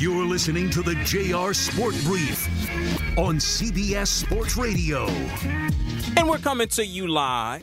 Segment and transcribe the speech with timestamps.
[0.00, 2.48] You're listening to the JR Sport Brief
[3.18, 5.04] on CBS Sports Radio.
[6.16, 7.62] And we're coming to you live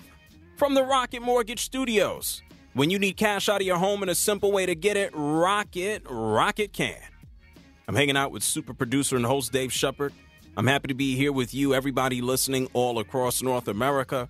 [0.56, 2.44] from the Rocket Mortgage Studios.
[2.74, 5.10] When you need cash out of your home and a simple way to get it,
[5.16, 7.02] Rocket, Rocket can.
[7.88, 10.14] I'm hanging out with super producer and host Dave Shepard.
[10.56, 14.30] I'm happy to be here with you, everybody listening all across North America.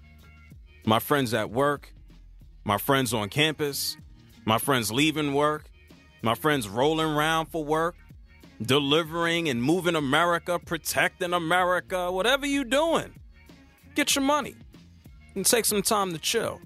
[0.85, 1.93] My friends at work,
[2.63, 3.97] my friends on campus,
[4.45, 5.69] my friends leaving work,
[6.21, 7.95] my friends rolling around for work,
[8.61, 13.13] delivering and moving America, protecting America, whatever you're doing.
[13.95, 14.55] Get your money
[15.35, 16.59] and take some time to chill.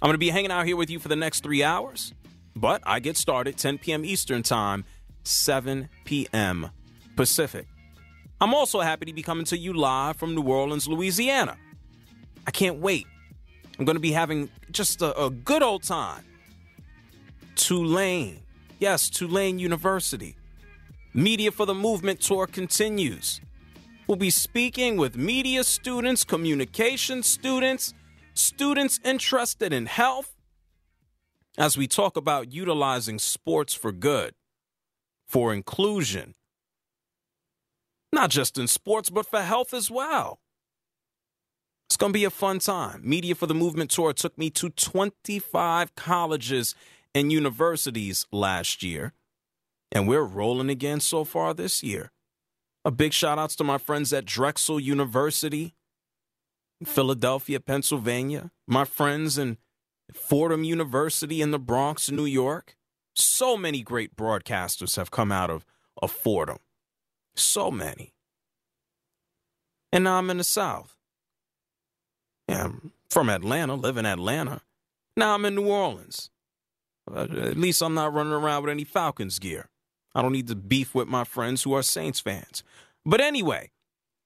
[0.00, 2.12] I'm going to be hanging out here with you for the next three hours,
[2.56, 4.04] but I get started 10 p.m.
[4.04, 4.84] Eastern Time,
[5.24, 6.70] 7 p.m.
[7.16, 7.66] Pacific.
[8.40, 11.56] I'm also happy to be coming to you live from New Orleans, Louisiana.
[12.46, 13.06] I can't wait.
[13.78, 16.24] I'm going to be having just a, a good old time.
[17.54, 18.42] Tulane
[18.82, 20.34] Yes, Tulane University.
[21.14, 23.42] Media for the Movement tour continues.
[24.06, 27.92] We'll be speaking with media students, communication students,
[28.32, 30.34] students interested in health,
[31.58, 34.34] as we talk about utilizing sports for good,
[35.26, 36.34] for inclusion,
[38.10, 40.40] not just in sports, but for health as well.
[41.88, 43.02] It's going to be a fun time.
[43.04, 46.74] Media for the Movement tour took me to 25 colleges
[47.14, 49.12] and universities last year,
[49.92, 52.10] and we're rolling again so far this year.
[52.84, 55.74] A big shout outs to my friends at Drexel University,
[56.84, 59.58] Philadelphia, Pennsylvania, my friends in
[60.12, 62.74] Fordham University in the Bronx, New York.
[63.14, 65.64] So many great broadcasters have come out of,
[66.00, 66.58] of Fordham.
[67.36, 68.14] So many.
[69.92, 70.96] And now I'm in the South.
[72.48, 74.62] Yeah, I'm from Atlanta, live in Atlanta.
[75.16, 76.30] Now I'm in New Orleans.
[77.14, 79.68] At least I'm not running around with any Falcons gear.
[80.14, 82.62] I don't need to beef with my friends who are Saints fans.
[83.04, 83.70] But anyway,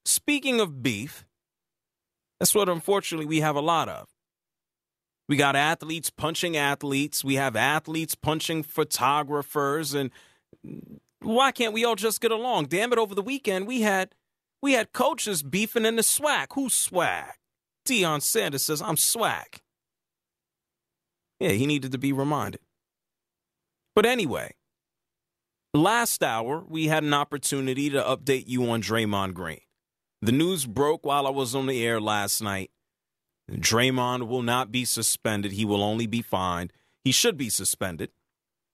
[0.05, 1.25] speaking of beef,
[2.39, 4.09] that's what unfortunately we have a lot of.
[5.29, 7.25] We got athletes punching athletes.
[7.25, 9.95] We have athletes punching photographers.
[9.95, 10.11] And
[11.21, 12.67] why can't we all just get along?
[12.67, 14.15] Damn it, over the weekend we had
[14.63, 16.47] we had coaches beefing in the SWAC.
[16.53, 17.33] Who's SWAC?
[17.87, 19.61] Deion Sanders says, I'm SWAC.
[21.39, 22.61] Yeah, he needed to be reminded.
[23.95, 24.55] But anyway,
[25.77, 29.61] last hour, we had an opportunity to update you on Draymond Green.
[30.23, 32.71] The news broke while I was on the air last night.
[33.51, 35.53] Draymond will not be suspended.
[35.53, 36.73] He will only be fined.
[37.05, 38.11] He should be suspended.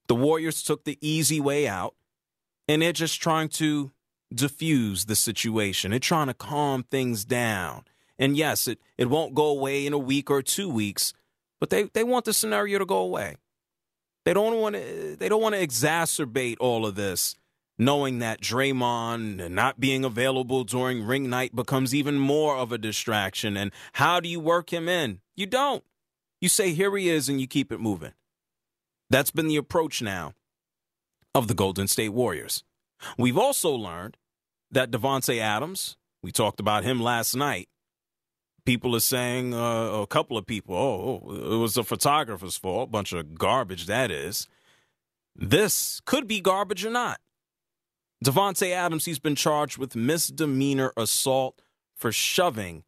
[0.07, 1.95] The Warriors took the easy way out,
[2.67, 3.91] and they're just trying to
[4.33, 5.91] diffuse the situation.
[5.91, 7.83] They're trying to calm things down.
[8.17, 11.13] And yes, it, it won't go away in a week or two weeks,
[11.59, 13.35] but they, they want the scenario to go away.
[14.25, 15.15] They don't want to.
[15.17, 17.35] They don't want to exacerbate all of this,
[17.77, 23.57] knowing that Draymond not being available during ring night becomes even more of a distraction.
[23.57, 25.19] And how do you work him in?
[25.35, 25.83] You don't.
[26.39, 28.13] You say here he is, and you keep it moving.
[29.09, 30.33] That's been the approach now
[31.35, 32.63] of the Golden State Warriors.
[33.17, 34.17] We've also learned
[34.71, 35.97] that Davante Adams.
[36.21, 37.67] We talked about him last night
[38.65, 42.91] people are saying, uh, a couple of people, oh, it was the photographer's fault.
[42.91, 44.47] Bunch of garbage that is.
[45.35, 47.19] This could be garbage or not.
[48.23, 51.61] Davante Adams, he's been charged with misdemeanor assault
[51.95, 52.83] for shoving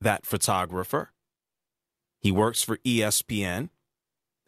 [0.00, 1.12] that photographer.
[2.20, 3.70] He works for ESPN.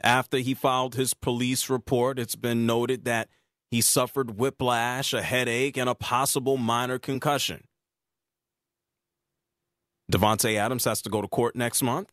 [0.03, 3.29] After he filed his police report, it's been noted that
[3.71, 7.65] he suffered whiplash, a headache, and a possible minor concussion.
[10.11, 12.11] Davante Adams has to go to court next month.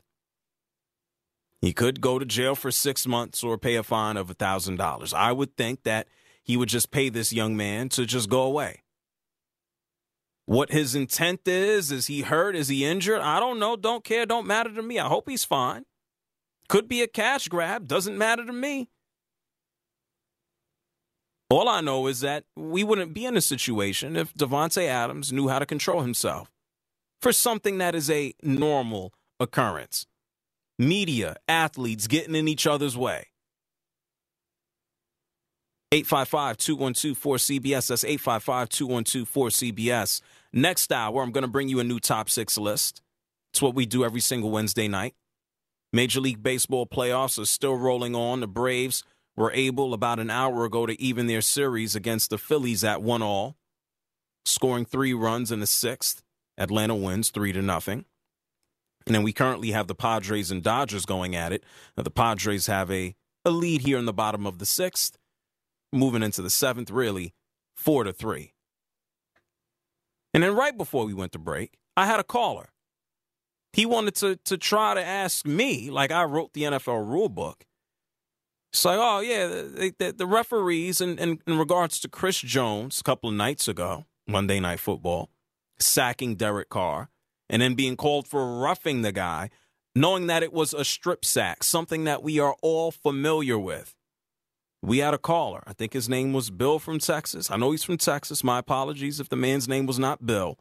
[1.62, 5.14] He could go to jail for six months or pay a fine of $1,000.
[5.14, 6.08] I would think that
[6.44, 8.84] he would just pay this young man to just go away.
[10.46, 11.92] What his intent is?
[11.92, 12.56] Is he hurt?
[12.56, 13.22] Is he injured?
[13.22, 13.76] I don't know.
[13.76, 14.26] Don't care.
[14.26, 15.00] Don't matter to me.
[15.00, 15.84] I hope he's fine.
[16.70, 17.88] Could be a cash grab.
[17.88, 18.90] Doesn't matter to me.
[21.50, 25.48] All I know is that we wouldn't be in a situation if Davante Adams knew
[25.48, 26.50] how to control himself
[27.22, 30.06] for something that is a normal occurrence.
[30.80, 33.28] Media, athletes getting in each other's way.
[35.92, 37.88] 855 212 4CBS.
[37.88, 40.22] That's 855 212 4CBS.
[40.54, 43.02] Next hour, I'm going to bring you a new top six list.
[43.54, 45.16] It's what we do every single Wednesday night.
[45.94, 48.42] Major League Baseball playoffs are still rolling on.
[48.42, 49.04] The Braves
[49.38, 53.22] were able about an hour ago to even their series against the Phillies at one
[53.22, 53.56] all,
[54.46, 56.22] scoring three runs in the sixth.
[56.57, 58.06] Atlanta wins three to nothing.
[59.06, 61.63] And then we currently have the Padres and Dodgers going at it.
[61.95, 63.15] Now, the Padres have a,
[63.45, 65.18] a lead here in the bottom of the sixth,
[65.94, 67.33] moving into the seventh, really,
[67.74, 68.54] four to three.
[70.33, 72.69] And then right before we went to break, I had a caller.
[73.74, 77.65] He wanted to to try to ask me, like I wrote the NFL rule book.
[78.74, 83.00] It's like, oh yeah, the, the, the referees in, in, in regards to Chris Jones
[83.00, 85.30] a couple of nights ago, Monday Night Football,
[85.80, 87.10] sacking Derek Carr,
[87.50, 89.50] and then being called for roughing the guy,
[89.96, 93.96] knowing that it was a strip sack, something that we are all familiar with.
[94.82, 95.64] We had a caller.
[95.66, 97.50] I think his name was Bill from Texas.
[97.50, 98.44] I know he's from Texas.
[98.44, 100.58] My apologies if the man's name was not Bill.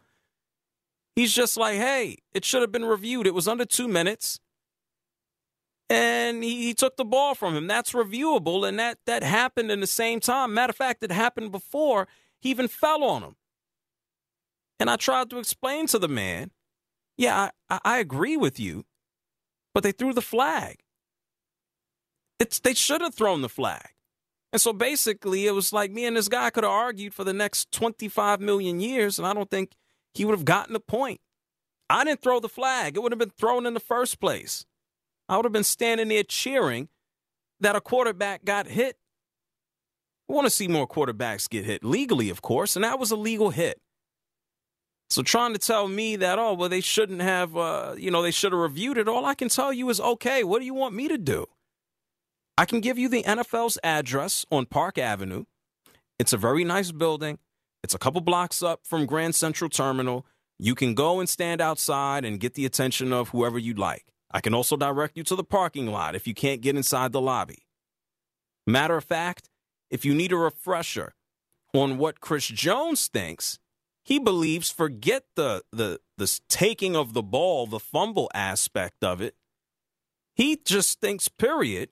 [1.14, 3.26] He's just like, hey, it should have been reviewed.
[3.26, 4.40] It was under two minutes.
[5.88, 7.66] And he, he, took the ball from him.
[7.66, 8.66] That's reviewable.
[8.66, 10.52] And that, that happened in the same time.
[10.52, 12.08] Matter of fact, it happened before
[12.40, 13.36] he even fell on him.
[14.78, 16.50] And I tried to explain to the man,
[17.16, 18.84] yeah, I, I agree with you,
[19.74, 20.80] but they threw the flag.
[22.38, 23.88] It's, they should have thrown the flag.
[24.52, 27.32] And so basically, it was like me and this guy could have argued for the
[27.32, 29.72] next 25 million years, and I don't think
[30.14, 31.20] he would have gotten the point.
[31.88, 34.64] I didn't throw the flag, it would have been thrown in the first place.
[35.28, 36.88] I would have been standing there cheering
[37.60, 38.96] that a quarterback got hit.
[40.28, 43.16] I want to see more quarterbacks get hit legally, of course, and that was a
[43.16, 43.80] legal hit.
[45.08, 48.32] So trying to tell me that, oh, well, they shouldn't have, uh, you know, they
[48.32, 49.08] should have reviewed it.
[49.08, 51.46] All I can tell you is, okay, what do you want me to do?
[52.58, 55.44] I can give you the NFL's address on Park Avenue.
[56.18, 57.38] It's a very nice building.
[57.84, 60.26] It's a couple blocks up from Grand Central Terminal.
[60.58, 64.06] You can go and stand outside and get the attention of whoever you'd like.
[64.30, 67.20] I can also direct you to the parking lot if you can't get inside the
[67.20, 67.66] lobby.
[68.66, 69.50] Matter of fact,
[69.90, 71.14] if you need a refresher
[71.72, 73.58] on what Chris Jones thinks,
[74.06, 79.34] he believes forget the the the taking of the ball, the fumble aspect of it.
[80.34, 81.88] He just thinks period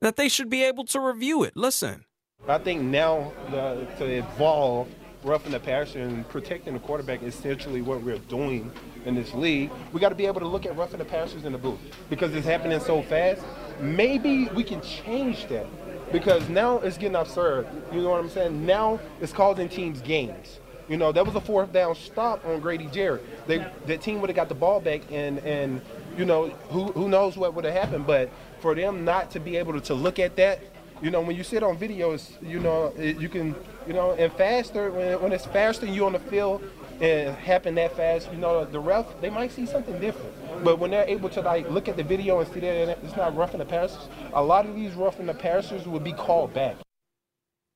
[0.00, 1.56] that they should be able to review it.
[1.56, 2.04] Listen.
[2.48, 4.88] I think now the, to evolve
[5.24, 8.70] roughing the passer and protecting the quarterback is essentially what we're doing
[9.04, 9.70] in this league.
[9.92, 12.34] We got to be able to look at roughing the passers in the booth because
[12.34, 13.42] it's happening so fast.
[13.80, 15.66] Maybe we can change that
[16.12, 17.66] because now it's getting absurd.
[17.92, 18.64] You know what I'm saying?
[18.64, 20.60] Now it's causing teams games.
[20.90, 23.46] You know, that was a fourth down stop on Grady Jarrett.
[23.46, 25.80] They that team would have got the ball back and and
[26.18, 28.28] you know who who knows what would have happened, but
[28.58, 30.60] for them not to be able to, to look at that,
[31.02, 33.54] you know, when you sit on videos, you know, you can,
[33.86, 36.62] you know, and faster, when, when it's faster you on the field
[37.00, 40.34] and happen that fast, you know, the ref, they might see something different.
[40.62, 43.34] But when they're able to, like, look at the video and see that it's not
[43.34, 46.76] roughing the passers, a lot of these roughing the passers would be called back.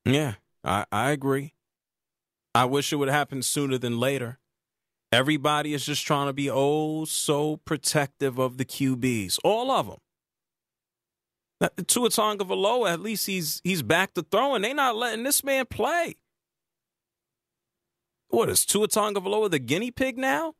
[0.04, 1.54] Yeah, I, I agree.
[2.54, 4.38] I wish it would happen sooner than later.
[5.10, 9.98] Everybody is just trying to be oh so protective of the QBs, all of them.
[11.86, 14.62] Tua Tagovailoa, at least he's he's back to throwing.
[14.62, 16.16] They not letting this man play.
[18.28, 20.54] What is Tua Tagovailoa the guinea pig now?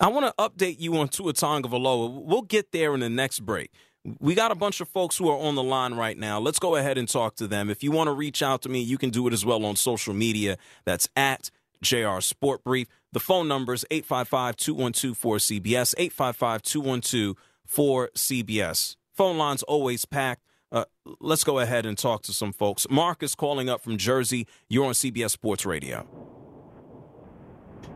[0.00, 2.24] I want to update you on Tua Tagovailoa.
[2.24, 3.70] We'll get there in the next break.
[4.20, 6.38] We got a bunch of folks who are on the line right now.
[6.38, 7.70] Let's go ahead and talk to them.
[7.70, 9.76] If you want to reach out to me, you can do it as well on
[9.76, 10.58] social media.
[10.84, 11.50] That's at
[11.82, 12.86] JR Sport Brief.
[13.12, 17.36] The phone number is 855 212 4CBS, 855 212
[17.68, 18.96] 4CBS.
[19.12, 20.42] Phone lines always packed.
[20.70, 20.84] Uh,
[21.20, 22.86] let's go ahead and talk to some folks.
[22.90, 24.46] Mark is calling up from Jersey.
[24.68, 26.06] You're on CBS Sports Radio.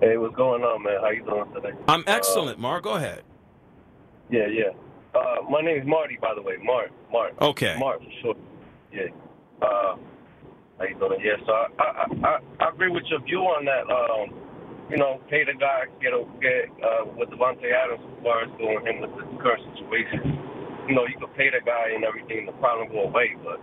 [0.01, 0.99] Hey, what's going on, man?
[1.01, 1.77] How you doing today?
[1.87, 2.85] I'm excellent, uh, Mark.
[2.85, 3.23] Go ahead.
[4.31, 4.71] Yeah, yeah.
[5.15, 6.55] Uh, my name is Marty, by the way.
[6.63, 6.91] Mark.
[7.11, 7.33] Mark.
[7.41, 7.77] Okay.
[7.79, 8.35] Mark, for sure.
[8.93, 9.11] Yeah.
[9.61, 9.97] Uh,
[10.79, 11.21] how you doing?
[11.23, 13.85] Yeah, so I, I, I, I agree with your view on that.
[13.91, 14.35] Um,
[14.91, 18.51] you know, pay the guy, get a, get uh, with Davante Adams as far as
[18.59, 20.41] doing him with the current situation
[20.91, 23.39] you know, you could pay the guy and everything, the problem go away.
[23.47, 23.63] But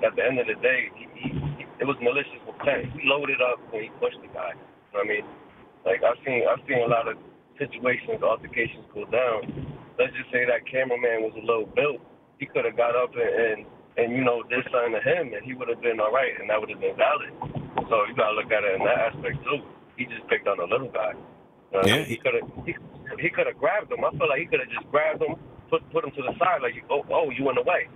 [0.00, 1.28] at the end of the day, he, he,
[1.60, 2.88] he, it was malicious intent.
[2.96, 4.56] He loaded up when he pushed the guy.
[4.96, 5.28] I mean,
[5.84, 7.20] like I've seen I've seen a lot of
[7.60, 9.73] situations, altercations go down.
[9.98, 12.02] Let's just say that cameraman was a little built.
[12.38, 13.58] He could have got up and, and
[13.96, 16.50] and you know did something to him, and he would have been all right, and
[16.50, 17.30] that would have been valid.
[17.86, 19.62] So you gotta look at it in that aspect too.
[19.96, 21.14] He just picked on a little guy.
[21.70, 22.02] Uh, Yeah.
[22.02, 22.74] he could have he,
[23.22, 24.02] he could have grabbed him.
[24.02, 25.38] I feel like he could have just grabbed him,
[25.70, 27.86] put put him to the side, like oh oh you in the way.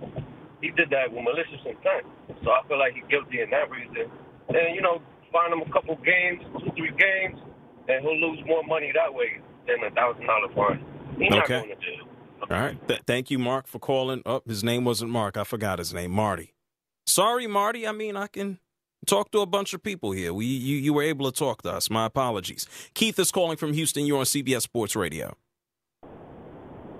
[0.63, 2.07] He did that with malicious intent.
[2.43, 4.07] So I feel like he's guilty in that reason.
[4.47, 5.03] And you know,
[5.35, 7.39] find him a couple games, two three games,
[7.91, 10.79] and he'll lose more money that way than a thousand dollar fine.
[11.19, 11.59] He's not Okay.
[11.59, 12.07] going to jail.
[12.41, 12.87] All right.
[12.87, 14.21] Th- thank you, Mark, for calling.
[14.25, 15.37] Oh, his name wasn't Mark.
[15.37, 16.11] I forgot his name.
[16.11, 16.53] Marty.
[17.05, 17.85] Sorry, Marty.
[17.87, 18.59] I mean, I can
[19.05, 20.33] talk to a bunch of people here.
[20.33, 21.89] We you, you were able to talk to us.
[21.89, 22.67] My apologies.
[22.93, 24.05] Keith is calling from Houston.
[24.05, 25.35] You're on CBS Sports Radio.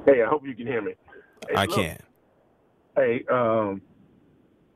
[0.06, 0.94] Hey, I hope you can hear me.
[1.48, 2.00] Hey, I look, can.
[2.96, 3.82] Hey, um,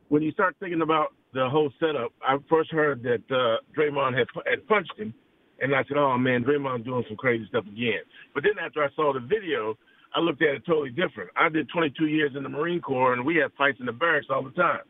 [0.10, 4.28] when you start thinking about the whole setup, I first heard that uh, Draymond had,
[4.50, 5.14] had punched him,
[5.64, 8.04] and I said, "Oh man, Draymond doing some crazy stuff again."
[8.34, 9.78] But then after I saw the video,
[10.16, 11.32] I looked at it totally different.
[11.36, 14.28] I did 22 years in the Marine Corps, and we had fights in the barracks
[14.30, 14.82] all the time.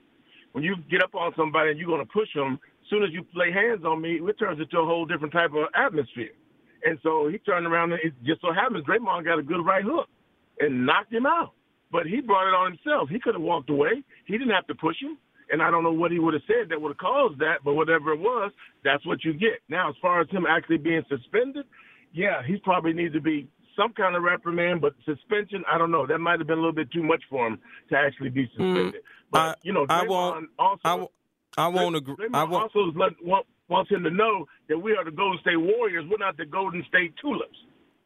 [0.51, 3.11] When you get up on somebody and you're going to push them, as soon as
[3.11, 6.33] you lay hands on me, it turns into a whole different type of atmosphere.
[6.85, 9.83] And so he turned around, and it just so happens Draymond got a good right
[9.83, 10.09] hook
[10.59, 11.53] and knocked him out.
[11.91, 13.09] But he brought it on himself.
[13.09, 14.03] He could have walked away.
[14.25, 15.17] He didn't have to push him.
[15.53, 17.75] And I don't know what he would have said that would have caused that, but
[17.75, 18.51] whatever it was,
[18.83, 19.61] that's what you get.
[19.69, 21.65] Now, as far as him actually being suspended,
[22.11, 26.07] yeah, he probably needs to be some kind of reprimand, but suspension, I don't know.
[26.07, 28.49] That might have been a little bit too much for him to actually be mm.
[28.51, 29.01] suspended.
[29.31, 30.81] but, I- you know, I Draymond won't- also.
[30.85, 31.09] I, w-
[31.55, 32.15] I won't agree.
[32.15, 32.75] Draymond I won't.
[32.75, 36.03] also let, want, wants him to know that we are the Golden State Warriors.
[36.09, 37.57] We're not the Golden State Tulips.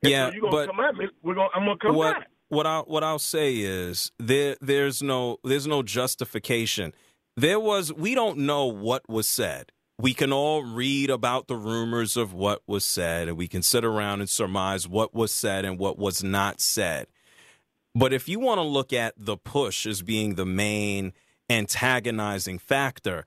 [0.03, 1.07] And Yeah, so you're gonna but come at me.
[1.23, 1.49] We're gonna.
[1.55, 2.27] I'm gonna come what back.
[2.49, 6.93] what I what I'll say is there there's no there's no justification.
[7.37, 9.71] There was we don't know what was said.
[9.99, 13.85] We can all read about the rumors of what was said, and we can sit
[13.85, 17.05] around and surmise what was said and what was not said.
[17.93, 21.13] But if you want to look at the push as being the main
[21.47, 23.23] antagonizing factor,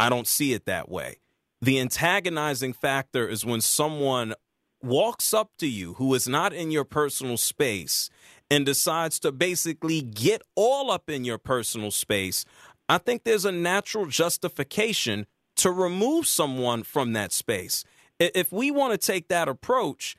[0.00, 1.18] I don't see it that way.
[1.62, 4.34] The antagonizing factor is when someone
[4.82, 8.10] walks up to you who is not in your personal space
[8.50, 12.44] and decides to basically get all up in your personal space.
[12.88, 15.26] I think there's a natural justification
[15.56, 17.84] to remove someone from that space.
[18.18, 20.16] If we want to take that approach,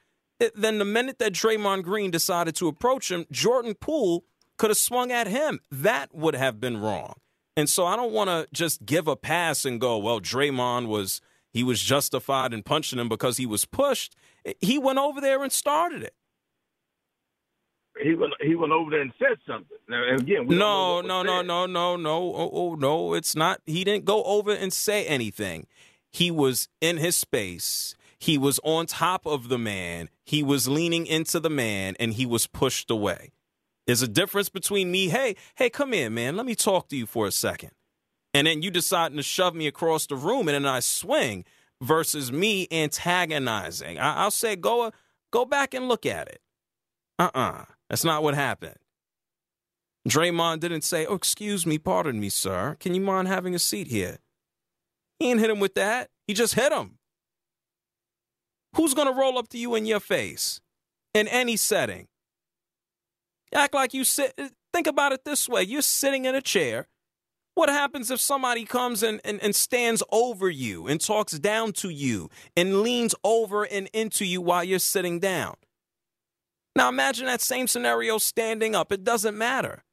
[0.56, 4.26] then the minute that Draymond Green decided to approach him, Jordan Poole
[4.58, 5.60] could have swung at him.
[5.72, 7.16] That would have been wrong.
[7.58, 11.22] And so I don't want to just give a pass and go, well, Draymond was
[11.54, 14.16] he was justified in punching him because he was pushed.
[14.60, 16.14] He went over there and started it.
[18.02, 18.34] He went.
[18.42, 19.78] He went over there and said something.
[19.88, 21.48] Now, again, No, no, no, said.
[21.48, 22.18] no, no, no.
[22.36, 23.62] Oh, oh, no, it's not.
[23.66, 25.68] He didn't go over and say anything.
[26.12, 27.96] He was in his space.
[28.18, 30.10] He was on top of the man.
[30.26, 33.32] He was leaning into the man and he was pushed away.
[33.86, 36.36] There's a difference between me, hey, hey, come here, man.
[36.36, 37.72] Let me talk to you for a second.
[38.34, 41.46] And then you deciding to shove me across the room and then I swing
[41.82, 44.00] versus me antagonizing.
[44.00, 44.92] I, I'll say go
[45.32, 46.42] go back and look at it.
[47.20, 47.66] Uh-uh.
[47.96, 48.76] That's not what happened.
[50.06, 52.76] Draymond didn't say, Oh, excuse me, pardon me, sir.
[52.78, 54.18] Can you mind having a seat here?
[55.18, 56.10] He didn't hit him with that.
[56.28, 56.98] He just hit him.
[58.76, 60.60] Who's going to roll up to you in your face
[61.14, 62.10] in any setting?
[63.54, 64.38] Act like you sit.
[64.74, 66.90] Think about it this way you're sitting in a chair.
[67.54, 71.90] What happens if somebody comes and, and, and stands over you and talks down to
[71.90, 75.56] you and leans over and into you while you're sitting down?
[76.76, 78.92] Now imagine that same scenario standing up.
[78.92, 79.84] It doesn't matter.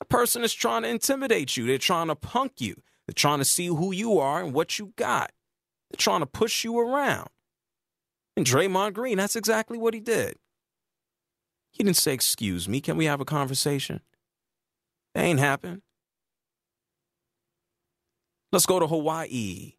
[0.00, 1.66] A person is trying to intimidate you.
[1.66, 2.82] They're trying to punk you.
[3.06, 5.32] They're trying to see who you are and what you got.
[5.90, 7.28] They're trying to push you around.
[8.36, 10.36] And Draymond Green, that's exactly what he did.
[11.72, 14.00] He didn't say, Excuse me, can we have a conversation?
[15.14, 15.82] That ain't happened.
[18.52, 19.74] Let's go to Hawaii.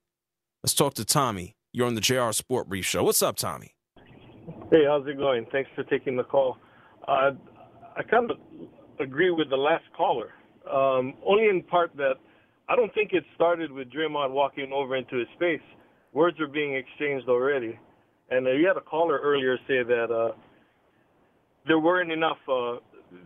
[0.63, 1.55] Let's talk to Tommy.
[1.71, 3.03] You're on the JR Sport Brief Show.
[3.03, 3.72] What's up, Tommy?
[4.73, 5.45] Hey, how's it going?
[5.51, 6.57] Thanks for taking the call.
[7.07, 7.33] Uh,
[7.95, 8.37] I kind of
[8.99, 10.31] agree with the last caller,
[10.65, 12.13] um, only in part that
[12.67, 15.61] I don't think it started with Draymond walking over into his space.
[16.11, 17.77] Words were being exchanged already,
[18.31, 20.35] and uh, you had a caller earlier say that uh,
[21.67, 22.39] there weren't enough.
[22.51, 22.77] Uh,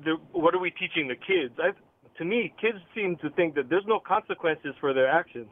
[0.04, 1.54] there, what are we teaching the kids?
[1.60, 1.70] I,
[2.18, 5.48] to me, kids seem to think that there's no consequences for their actions.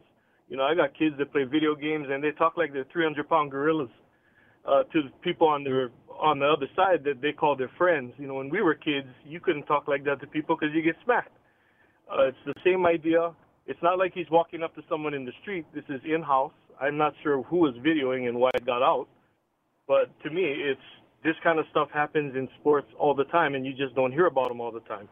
[0.50, 3.30] You know, I got kids that play video games and they talk like they're 300
[3.30, 3.90] pound gorillas
[4.68, 8.14] uh, to the people on the on the other side that they call their friends.
[8.18, 10.82] You know, when we were kids, you couldn't talk like that to people because you
[10.82, 11.36] get smacked.
[12.10, 13.34] Uh, it's the same idea.
[13.68, 15.66] It's not like he's walking up to someone in the street.
[15.74, 16.54] This is in house.
[16.80, 19.08] I'm not sure who was videoing and why it got out,
[19.88, 20.82] but to me, it's
[21.24, 24.28] this kind of stuff happens in sports all the time, and you just don't hear
[24.28, 25.10] about them all the time.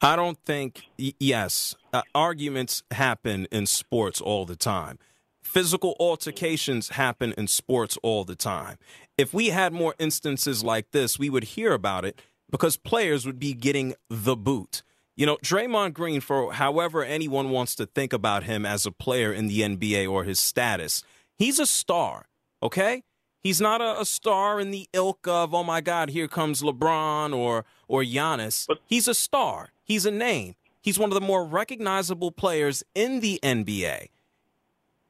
[0.00, 4.98] I don't think, yes, uh, arguments happen in sports all the time.
[5.42, 8.78] Physical altercations happen in sports all the time.
[9.18, 12.20] If we had more instances like this, we would hear about it
[12.50, 14.82] because players would be getting the boot.
[15.16, 19.32] You know, Draymond Green, for however anyone wants to think about him as a player
[19.32, 21.02] in the NBA or his status,
[21.36, 22.26] he's a star,
[22.62, 23.02] okay?
[23.42, 27.36] He's not a, a, star in the ilk of, oh my God, here comes LeBron
[27.36, 28.68] or or Giannis.
[28.86, 29.72] He's a star.
[29.82, 30.54] He's a name.
[30.80, 34.08] He's one of the more recognizable players in the NBA.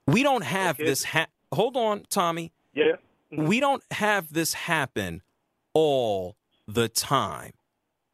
[0.07, 0.89] We don't have okay.
[0.89, 1.05] this.
[1.05, 2.53] Ha- Hold on, Tommy.
[2.75, 2.97] Yeah.
[3.33, 3.47] Mm-hmm.
[3.47, 5.23] We don't have this happen
[5.75, 7.53] all the time.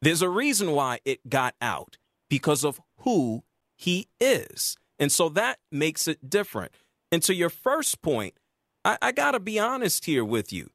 [0.00, 1.97] There's a reason why it got out
[2.28, 3.42] because of who
[3.76, 4.76] he is.
[4.99, 6.73] And so that makes it different.
[7.11, 8.35] And to your first point,
[8.85, 10.71] I, I got to be honest here with you.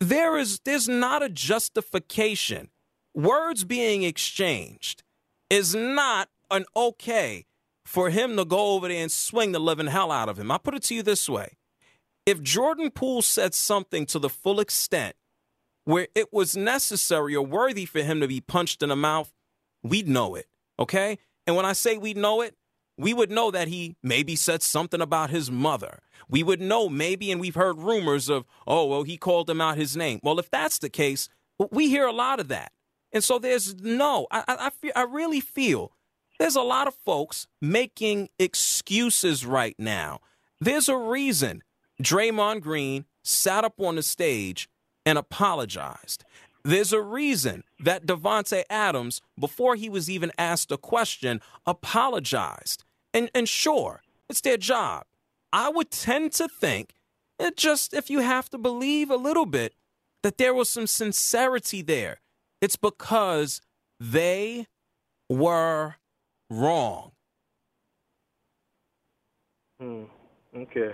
[0.00, 2.70] There is there's not a justification.
[3.14, 5.02] Words being exchanged
[5.50, 7.46] is not an okay
[7.88, 10.50] for him to go over there and swing the living hell out of him.
[10.50, 11.56] I put it to you this way.
[12.26, 15.16] If Jordan Poole said something to the full extent
[15.86, 19.32] where it was necessary or worthy for him to be punched in the mouth,
[19.82, 20.48] we'd know it.
[20.78, 21.16] Okay?
[21.46, 22.54] And when I say we'd know it,
[22.98, 26.00] we would know that he maybe said something about his mother.
[26.28, 29.78] We would know maybe, and we've heard rumors of, oh, well, he called him out
[29.78, 30.20] his name.
[30.22, 31.30] Well, if that's the case,
[31.70, 32.70] we hear a lot of that.
[33.12, 35.92] And so there's no, I, I, feel, I really feel
[36.38, 40.20] there's a lot of folks making excuses right now.
[40.60, 41.62] There's a reason
[42.02, 44.68] Draymond Green sat up on the stage
[45.04, 46.24] and apologized.
[46.64, 52.84] There's a reason that Davante Adams, before he was even asked a question, apologized.
[53.14, 55.04] And, and sure, it's their job.
[55.52, 56.94] I would tend to think,
[57.38, 59.74] it just if you have to believe a little bit,
[60.22, 62.20] that there was some sincerity there.
[62.60, 63.60] It's because
[64.00, 64.66] they
[65.28, 65.96] were
[66.50, 67.12] wrong.
[69.80, 70.04] Hmm.
[70.56, 70.90] Okay.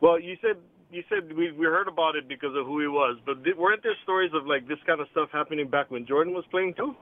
[0.00, 0.56] Well, you said
[0.90, 3.82] you said we we heard about it because of who he was, but did, weren't
[3.82, 6.94] there stories of like this kind of stuff happening back when Jordan was playing too?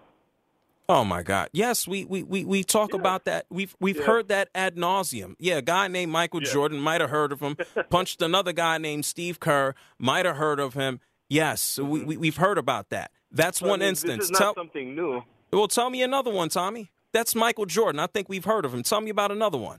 [0.88, 1.50] Oh my God!
[1.52, 3.00] Yes, we we we, we talk yeah.
[3.00, 3.46] about that.
[3.50, 4.04] We've we've yeah.
[4.04, 5.34] heard that ad nauseum.
[5.38, 6.52] Yeah, a guy named Michael yeah.
[6.52, 7.56] Jordan might have heard of him.
[7.90, 9.74] Punched another guy named Steve Kerr.
[9.98, 11.00] Might have heard of him.
[11.28, 13.10] Yes, we, we we've heard about that.
[13.32, 14.16] That's one I mean, instance.
[14.16, 15.22] This is not tell, something new.
[15.52, 16.90] Well, tell me another one, Tommy.
[17.16, 17.98] That's Michael Jordan.
[17.98, 18.82] I think we've heard of him.
[18.82, 19.78] Tell me about another one.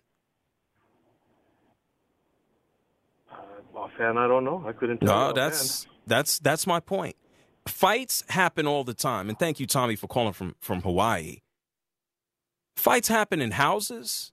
[3.31, 3.35] Uh,
[3.77, 4.63] offhand, I don't know.
[4.65, 5.27] I couldn't tell.
[5.27, 7.15] No, that's that's that's my point
[7.67, 9.29] fights happen all the time.
[9.29, 11.41] And thank you, Tommy, for calling from, from Hawaii.
[12.75, 14.31] Fights happen in houses,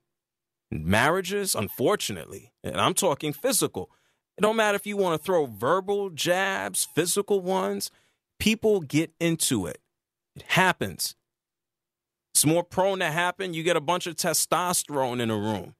[0.71, 2.53] marriages, unfortunately.
[2.63, 3.89] And I'm talking physical.
[4.37, 7.91] It don't matter if you want to throw verbal jabs, physical ones.
[8.39, 9.79] People get into it.
[10.35, 11.15] It happens.
[12.35, 13.53] It's more prone to happen.
[13.53, 15.73] You get a bunch of testosterone in a room.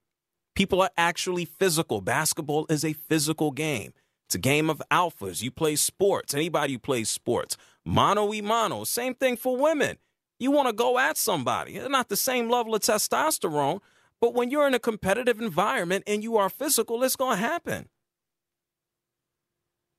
[0.56, 2.00] People are actually physical.
[2.00, 3.92] Basketball is a physical game.
[4.26, 5.44] It's a game of alphas.
[5.44, 6.34] You play sports.
[6.34, 8.86] Anybody who plays sports, mano y mano.
[8.86, 9.98] Same thing for women.
[10.40, 11.76] You want to go at somebody.
[11.76, 13.82] It's not the same level of testosterone,
[14.22, 17.90] but when you're in a competitive environment and you are physical, it's going to happen.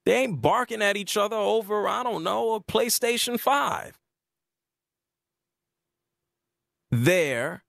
[0.06, 4.00] They ain't barking at each other over, I don't know, a PlayStation 5.
[6.98, 7.62] There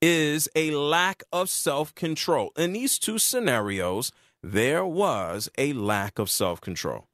[0.00, 2.50] is a lack of self control.
[2.56, 4.10] In these two scenarios,
[4.42, 7.08] there was a lack of self control.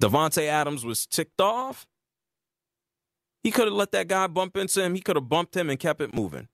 [0.00, 1.86] Davante Adams was ticked off.
[3.44, 4.96] He could have let that guy bump into him.
[4.96, 6.48] He could have bumped him and kept it moving.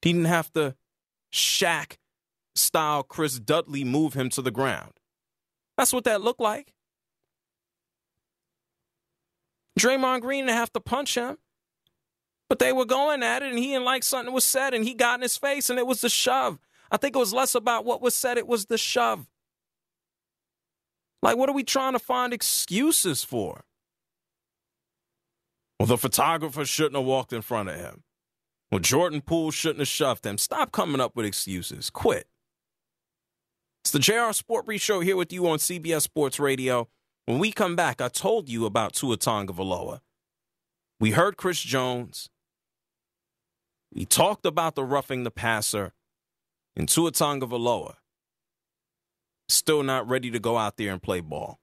[0.00, 0.74] He didn't have to
[1.32, 1.98] Shaq
[2.56, 4.94] style Chris Dudley move him to the ground.
[5.78, 6.74] That's what that looked like.
[9.78, 11.38] Draymond Green didn't have to punch him.
[12.52, 14.92] But they were going at it, and he didn't like something was said, and he
[14.92, 16.58] got in his face, and it was the shove.
[16.90, 19.26] I think it was less about what was said, it was the shove.
[21.22, 23.64] Like, what are we trying to find excuses for?
[25.80, 28.02] Well, the photographer shouldn't have walked in front of him.
[28.70, 30.36] Well, Jordan Poole shouldn't have shoved him.
[30.36, 31.88] Stop coming up with excuses.
[31.88, 32.28] Quit.
[33.82, 36.90] It's the JR Sport Brief Show here with you on CBS Sports Radio.
[37.24, 40.00] When we come back, I told you about Tua Tagovailoa.
[41.00, 42.28] We heard Chris Jones.
[43.94, 45.92] We talked about the roughing the passer
[46.76, 47.94] and Tua Tagovailoa
[49.48, 51.60] still not ready to go out there and play ball.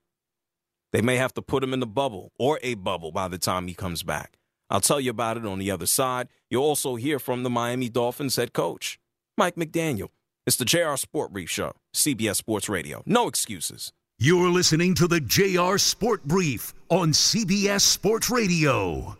[0.91, 3.67] They may have to put him in the bubble or a bubble by the time
[3.67, 4.37] he comes back.
[4.69, 6.27] I'll tell you about it on the other side.
[6.49, 8.99] You'll also hear from the Miami Dolphins head coach,
[9.37, 10.09] Mike McDaniel.
[10.45, 13.03] It's the JR Sport Brief Show, CBS Sports Radio.
[13.05, 13.91] No excuses.
[14.19, 19.15] You're listening to the JR Sport Brief on CBS Sports Radio.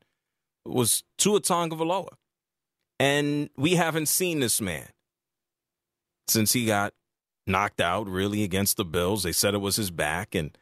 [0.66, 2.14] was Tua Tagovailoa.
[3.00, 4.88] And we haven't seen this man
[6.28, 6.94] since he got
[7.48, 9.24] knocked out really against the Bills.
[9.24, 10.58] They said it was his back and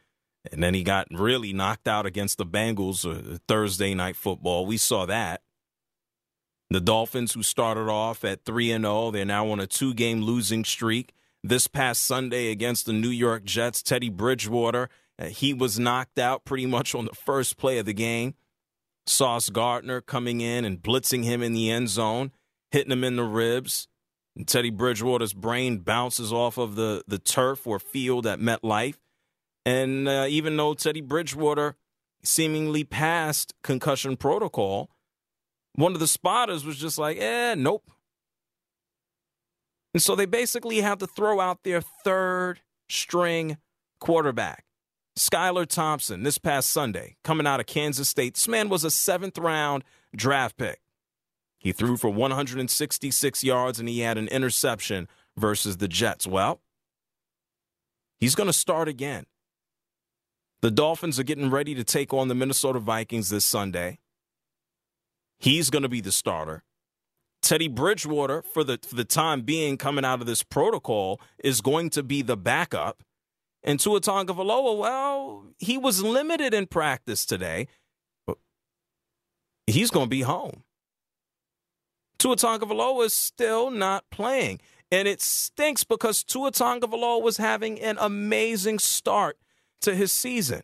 [0.50, 4.66] and then he got really knocked out against the Bengals uh, Thursday night football.
[4.66, 5.42] We saw that.
[6.70, 10.22] The Dolphins, who started off at 3 and 0, they're now on a two game
[10.22, 11.12] losing streak.
[11.44, 16.44] This past Sunday against the New York Jets, Teddy Bridgewater, uh, he was knocked out
[16.44, 18.34] pretty much on the first play of the game.
[19.06, 22.32] Sauce Gardner coming in and blitzing him in the end zone,
[22.70, 23.88] hitting him in the ribs.
[24.36, 28.96] And Teddy Bridgewater's brain bounces off of the, the turf or field at MetLife.
[29.64, 31.76] And uh, even though Teddy Bridgewater
[32.22, 34.90] seemingly passed concussion protocol,
[35.74, 37.90] one of the spotters was just like, eh, nope.
[39.94, 43.58] And so they basically had to throw out their third string
[44.00, 44.64] quarterback,
[45.18, 48.34] Skylar Thompson, this past Sunday, coming out of Kansas State.
[48.34, 50.80] This man was a seventh round draft pick.
[51.58, 56.26] He threw for 166 yards and he had an interception versus the Jets.
[56.26, 56.60] Well,
[58.18, 59.26] he's going to start again.
[60.62, 63.98] The Dolphins are getting ready to take on the Minnesota Vikings this Sunday.
[65.40, 66.62] He's going to be the starter.
[67.42, 71.90] Teddy Bridgewater, for the for the time being, coming out of this protocol, is going
[71.90, 73.02] to be the backup.
[73.64, 77.66] And Tua Tagovailoa, well, he was limited in practice today,
[78.24, 78.38] but
[79.66, 80.62] he's going to be home.
[82.18, 84.60] Tua Tagovailoa is still not playing,
[84.92, 89.36] and it stinks because Tua Tagovailoa was having an amazing start
[89.82, 90.62] to his season.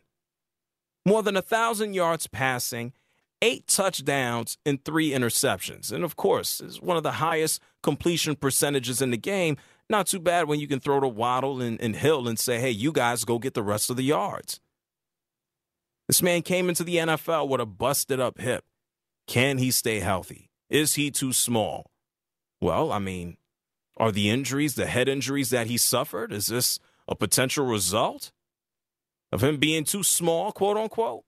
[1.05, 2.93] More than a thousand yards passing,
[3.41, 5.91] eight touchdowns, and three interceptions.
[5.91, 9.57] And of course, is one of the highest completion percentages in the game.
[9.89, 12.69] Not too bad when you can throw to Waddle and, and Hill and say, hey,
[12.69, 14.59] you guys go get the rest of the yards.
[16.07, 18.65] This man came into the NFL with a busted up hip.
[19.27, 20.49] Can he stay healthy?
[20.69, 21.91] Is he too small?
[22.61, 23.37] Well, I mean,
[23.97, 28.31] are the injuries, the head injuries that he suffered, is this a potential result?
[29.31, 31.23] Of him being too small, quote unquote.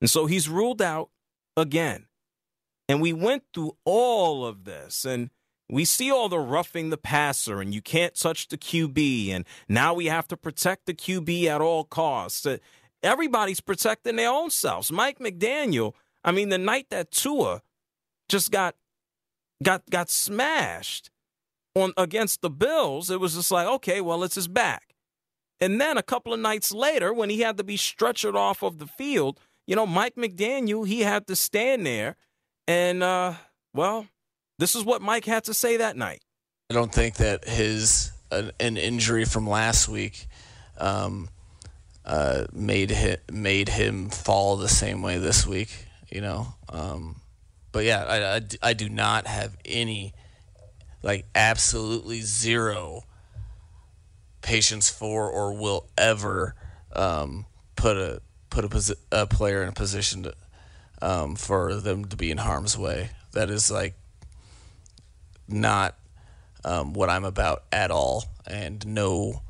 [0.00, 1.10] And so he's ruled out
[1.56, 2.06] again.
[2.88, 5.30] And we went through all of this and
[5.70, 9.30] we see all the roughing the passer and you can't touch the QB.
[9.30, 12.46] And now we have to protect the QB at all costs.
[12.46, 12.58] Uh,
[13.02, 14.90] everybody's protecting their own selves.
[14.90, 15.92] Mike McDaniel,
[16.24, 17.62] I mean, the night that Tua
[18.28, 18.74] just got
[19.62, 21.10] got got smashed
[21.74, 24.87] on against the Bills, it was just like, okay, well, it's his back.
[25.60, 28.78] And then a couple of nights later, when he had to be stretchered off of
[28.78, 32.16] the field, you know, Mike McDaniel, he had to stand there.
[32.66, 33.34] And, uh,
[33.74, 34.06] well,
[34.58, 36.22] this is what Mike had to say that night.
[36.70, 40.26] I don't think that his an, an injury from last week
[40.78, 41.28] um,
[42.04, 46.54] uh, made him, made him fall the same way this week, you know.
[46.68, 47.16] Um,
[47.72, 48.40] but yeah, I, I,
[48.70, 50.14] I do not have any,
[51.02, 53.02] like, absolutely zero
[54.42, 56.54] patience for or will ever
[56.92, 57.46] um,
[57.76, 60.34] put a put a, posi- a, player in a position to,
[61.02, 63.10] um, for them to be in harm's way.
[63.32, 63.94] That is like
[65.46, 65.96] not
[66.64, 69.42] um, what I'm about at all, and no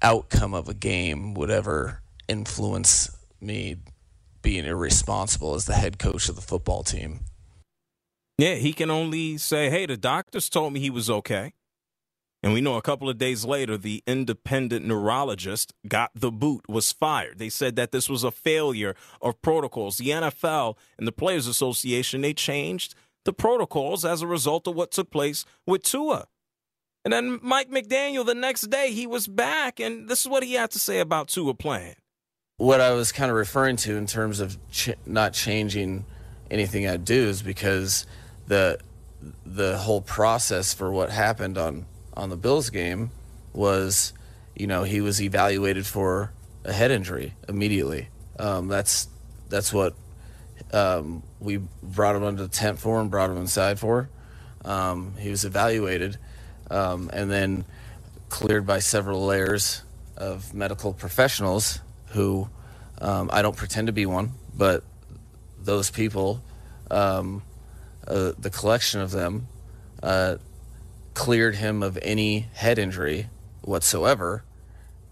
[0.00, 3.76] outcome of a game would ever influence me
[4.40, 7.20] being irresponsible as the head coach of the football team.
[8.38, 11.52] Yeah, he can only say, "Hey, the doctors told me he was okay."
[12.42, 16.90] And we know a couple of days later, the independent neurologist got the boot, was
[16.90, 17.38] fired.
[17.38, 19.98] They said that this was a failure of protocols.
[19.98, 24.90] The NFL and the Players Association, they changed the protocols as a result of what
[24.90, 26.26] took place with Tua.
[27.04, 30.54] And then Mike McDaniel, the next day, he was back, and this is what he
[30.54, 31.94] had to say about Tua playing.
[32.56, 36.04] What I was kind of referring to in terms of ch- not changing
[36.50, 38.06] anything I do is because
[38.46, 38.78] the
[39.46, 43.10] the whole process for what happened on on the Bills game
[43.52, 44.12] was,
[44.54, 46.32] you know, he was evaluated for
[46.64, 48.08] a head injury immediately.
[48.38, 49.08] Um, that's
[49.48, 49.94] that's what
[50.72, 54.08] um, we brought him under the tent for and brought him inside for.
[54.64, 56.18] Um, he was evaluated
[56.70, 57.64] um, and then
[58.28, 59.82] cleared by several layers
[60.16, 62.48] of medical professionals who
[63.00, 64.84] um, I don't pretend to be one, but
[65.60, 66.42] those people,
[66.90, 67.42] um,
[68.06, 69.48] uh, the collection of them,
[70.02, 70.36] uh,
[71.14, 73.28] cleared him of any head injury
[73.62, 74.44] whatsoever,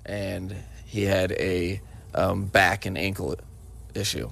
[0.04, 1.80] and he had a
[2.14, 3.36] um, back and ankle
[3.94, 4.30] issue.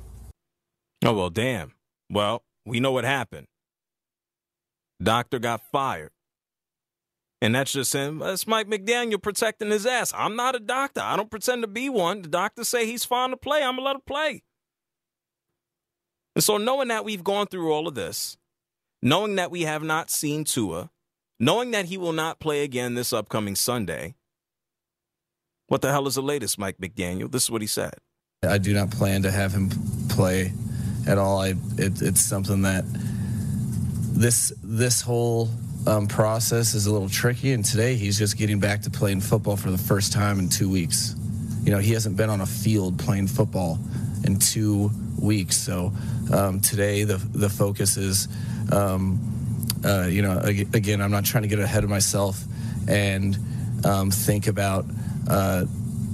[1.05, 1.73] Oh, well, damn.
[2.11, 3.47] Well, we know what happened.
[5.03, 6.11] Doctor got fired.
[7.41, 8.19] And that's just him.
[8.19, 10.13] That's Mike McDaniel protecting his ass.
[10.17, 11.01] I'm not a doctor.
[11.01, 12.23] I don't pretend to be one.
[12.23, 13.63] The doctors say he's fine to play.
[13.63, 14.43] I'm going to play.
[16.35, 18.37] And so, knowing that we've gone through all of this,
[19.03, 20.91] knowing that we have not seen Tua,
[21.39, 24.15] knowing that he will not play again this upcoming Sunday,
[25.67, 27.31] what the hell is the latest, Mike McDaniel?
[27.31, 27.95] This is what he said.
[28.43, 29.71] I do not plan to have him
[30.09, 30.53] play
[31.07, 31.41] at all.
[31.41, 32.85] I it, it's something that
[34.13, 35.49] this this whole
[35.87, 39.57] um, process is a little tricky, and today he's just getting back to playing football
[39.57, 41.15] for the first time in two weeks.
[41.65, 43.79] You know, he hasn't been on a field playing football
[44.25, 45.57] in two weeks.
[45.57, 45.93] So
[46.33, 48.29] um, today the the focus is,
[48.73, 49.19] um,
[49.85, 52.43] uh, you know, again, I'm not trying to get ahead of myself
[52.89, 53.37] and
[53.85, 54.87] um, think about.
[55.29, 55.65] Uh,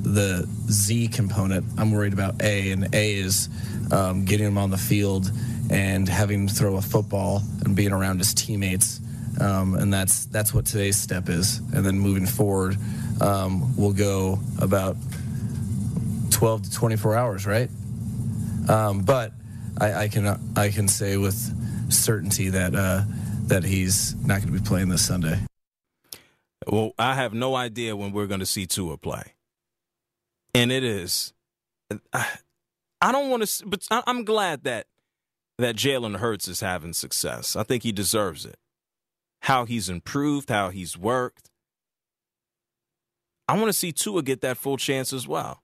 [0.05, 1.65] the Z component.
[1.79, 3.49] I'm worried about A, and A is
[3.91, 5.31] um, getting him on the field
[5.71, 9.01] and having him throw a football and being around his teammates.
[9.41, 11.59] Um, and that's that's what today's step is.
[11.59, 12.77] And then moving forward,
[13.21, 14.97] um, we'll go about
[16.31, 17.71] 12 to 24 hours, right?
[18.69, 19.33] Um, but
[19.81, 21.35] I, I, can I can say with
[21.93, 23.03] certainty that uh,
[23.49, 25.39] that he's not going to be playing this Sunday.
[26.67, 29.35] Well, I have no idea when we're going to see Tua play
[30.55, 31.33] and it is.
[32.13, 34.87] I don't want to, but I'm glad that
[35.59, 37.55] that Jalen Hurts is having success.
[37.55, 38.57] I think he deserves it.
[39.43, 41.51] How he's improved, how he's worked.
[43.47, 45.63] I want to see Tua get that full chance as well.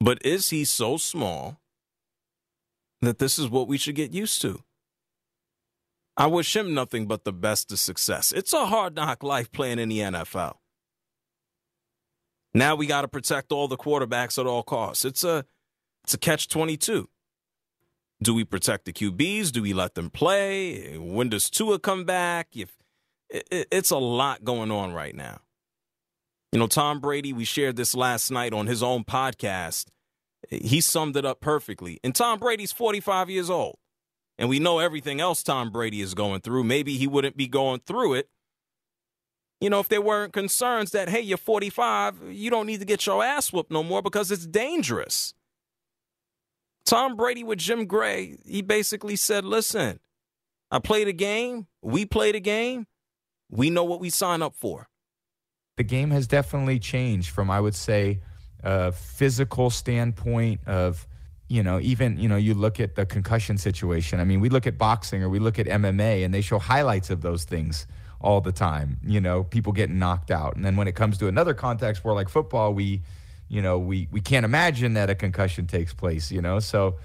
[0.00, 1.60] But is he so small
[3.02, 4.62] that this is what we should get used to?
[6.16, 8.32] I wish him nothing but the best of success.
[8.32, 10.54] It's a hard knock life playing in the NFL.
[12.54, 15.04] Now we got to protect all the quarterbacks at all costs.
[15.04, 15.44] It's a
[16.04, 17.08] it's a catch 22.
[18.22, 19.52] Do we protect the QBs?
[19.52, 20.96] Do we let them play?
[20.96, 22.48] When does Tua come back?
[22.54, 22.72] If
[23.28, 25.40] it, it's a lot going on right now.
[26.52, 29.88] You know, Tom Brady, we shared this last night on his own podcast.
[30.48, 32.00] He summed it up perfectly.
[32.02, 33.76] And Tom Brady's 45 years old.
[34.38, 36.64] And we know everything else Tom Brady is going through.
[36.64, 38.28] Maybe he wouldn't be going through it
[39.60, 43.06] you know, if there weren't concerns that, hey, you're 45, you don't need to get
[43.06, 45.32] your ass whooped no more because it's dangerous.
[46.84, 49.98] Tom Brady with Jim Gray, he basically said, listen,
[50.70, 52.86] I played a game, we played a game,
[53.50, 54.88] we know what we sign up for.
[55.76, 58.20] The game has definitely changed from, I would say,
[58.62, 61.06] a physical standpoint of,
[61.48, 64.18] you know, even, you know, you look at the concussion situation.
[64.18, 67.10] I mean, we look at boxing or we look at MMA and they show highlights
[67.10, 67.86] of those things
[68.20, 70.56] all the time, you know, people getting knocked out.
[70.56, 73.02] And then when it comes to another context where like football, we,
[73.48, 76.58] you know, we, we can't imagine that a concussion takes place, you know?
[76.58, 76.96] So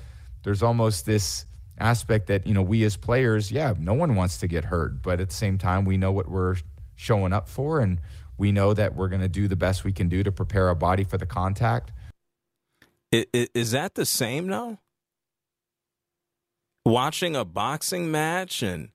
[0.43, 1.45] there's almost this
[1.77, 5.19] aspect that, you know, we as players, yeah, no one wants to get hurt, but
[5.19, 6.55] at the same time, we know what we're
[6.95, 7.99] showing up for and
[8.37, 10.75] we know that we're going to do the best we can do to prepare our
[10.75, 11.91] body for the contact.
[13.11, 14.79] Is that the same now?
[16.85, 18.89] Watching a boxing match and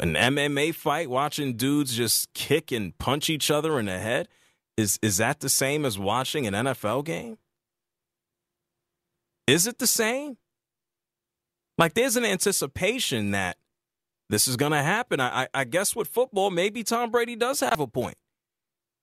[0.00, 4.28] an MMA fight, watching dudes just kick and punch each other in the head,
[4.76, 7.38] is is that the same as watching an NFL game?
[9.46, 10.38] Is it the same?
[11.76, 13.56] Like there's an anticipation that
[14.28, 15.18] this is going to happen.
[15.18, 18.16] I, I, I guess with football, maybe Tom Brady does have a point.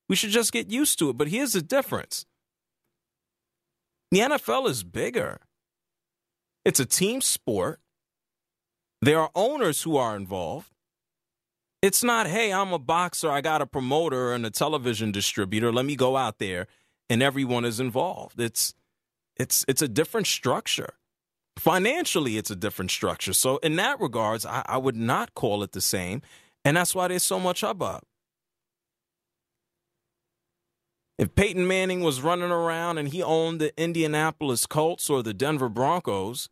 [0.08, 1.18] We should just get used to it.
[1.18, 2.26] But here's the difference:
[4.12, 5.40] the NFL is bigger.
[6.66, 7.80] It's a team sport.
[9.02, 10.72] There are owners who are involved.
[11.82, 15.72] It's not, hey, I'm a boxer, I got a promoter and a television distributor.
[15.72, 16.68] Let me go out there
[17.10, 18.40] and everyone is involved.
[18.40, 18.74] It's
[19.36, 20.96] it's it's a different structure.
[21.58, 23.34] Financially, it's a different structure.
[23.34, 26.22] So in that regards, I, I would not call it the same.
[26.66, 28.02] And that's why there's so much hubbub.
[31.18, 35.70] If Peyton Manning was running around and he owned the Indianapolis Colts or the Denver
[35.70, 36.50] Broncos,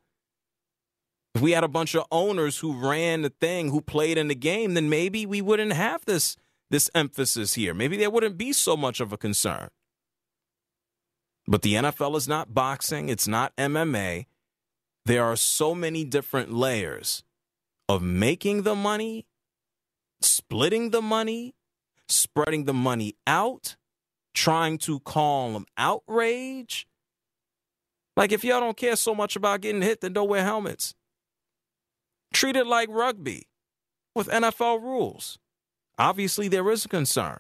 [1.36, 4.36] if we had a bunch of owners who ran the thing, who played in the
[4.36, 6.38] game, then maybe we wouldn't have this
[6.72, 7.76] this emphasis here.
[7.76, 9.70] Maybe there wouldn't be so much of a concern.
[11.48, 14.26] But the NFL is not boxing, it's not MMA.
[15.06, 17.24] There are so many different layers
[17.88, 19.28] of making the money,
[20.22, 21.54] splitting the money,
[22.08, 23.76] spreading the money out,
[24.36, 26.88] trying to calm outrage.
[28.16, 30.94] Like, if y'all don't care so much about getting hit, then don't wear helmets.
[32.34, 33.48] Treat it like rugby
[34.14, 35.40] with NFL rules.
[35.98, 37.40] Obviously, there is a concern.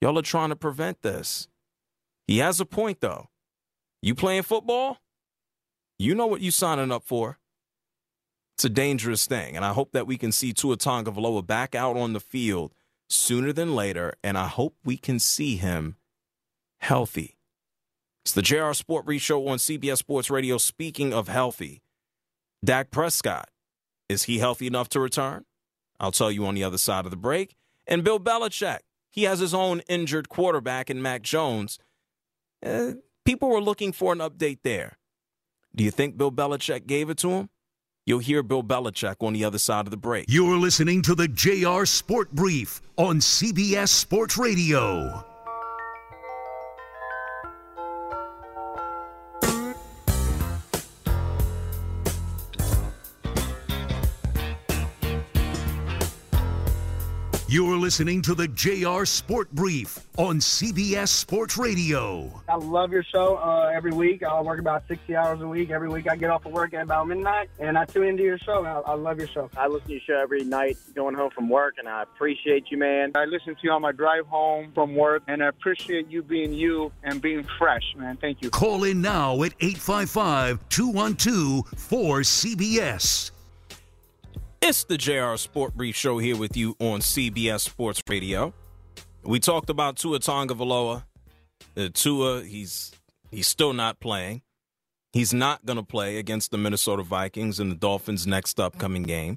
[0.00, 1.48] Y'all are trying to prevent this.
[2.26, 3.28] He has a point, though.
[4.02, 4.98] You playing football?
[5.98, 7.38] You know what you signing up for.
[8.56, 11.96] It's a dangerous thing, and I hope that we can see Tua Tagovailoa back out
[11.96, 12.74] on the field
[13.12, 15.96] sooner than later, and I hope we can see him
[16.78, 17.36] healthy.
[18.24, 20.58] It's the JR Sport Brief Show on CBS Sports Radio.
[20.58, 21.82] Speaking of healthy,
[22.64, 23.48] Dak Prescott,
[24.08, 25.44] is he healthy enough to return?
[25.98, 27.56] I'll tell you on the other side of the break.
[27.86, 31.78] And Bill Belichick, he has his own injured quarterback in Mac Jones.
[32.64, 32.92] Uh,
[33.24, 34.98] people were looking for an update there.
[35.74, 37.48] Do you think Bill Belichick gave it to him?
[38.04, 40.24] You'll hear Bill Belichick on the other side of the break.
[40.28, 45.31] You're listening to the JR Sport Brief on CBS Sports Radio.
[57.52, 62.32] You're listening to the JR Sport Brief on CBS Sports Radio.
[62.48, 64.22] I love your show uh, every week.
[64.22, 65.68] I work about 60 hours a week.
[65.68, 68.38] Every week I get off of work at about midnight, and I tune into your
[68.38, 68.64] show.
[68.64, 69.50] I, I love your show.
[69.54, 72.78] I listen to your show every night going home from work, and I appreciate you,
[72.78, 73.12] man.
[73.14, 76.54] I listen to you on my drive home from work, and I appreciate you being
[76.54, 78.16] you and being fresh, man.
[78.16, 78.48] Thank you.
[78.48, 83.31] Call in now at 855 212 4CBS.
[84.64, 88.54] It's the JR Sport Brief Show here with you on CBS Sports Radio.
[89.24, 91.02] We talked about Tua Tagovailoa.
[91.76, 92.92] Uh, Tua, he's
[93.32, 94.42] he's still not playing.
[95.12, 99.36] He's not going to play against the Minnesota Vikings in the Dolphins' next upcoming game.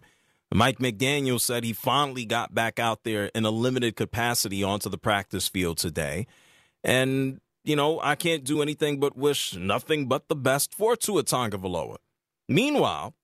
[0.54, 4.98] Mike McDaniel said he finally got back out there in a limited capacity onto the
[5.00, 6.28] practice field today.
[6.84, 11.24] And, you know, I can't do anything but wish nothing but the best for Tua
[11.24, 11.98] Tagovailoa.
[12.48, 13.16] Meanwhile,